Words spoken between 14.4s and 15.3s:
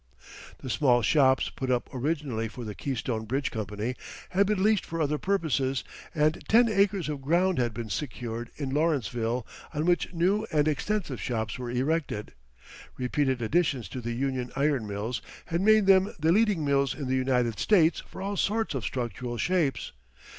Iron Mills